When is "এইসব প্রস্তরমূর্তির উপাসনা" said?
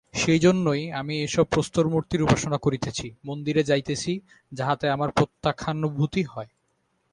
1.19-2.57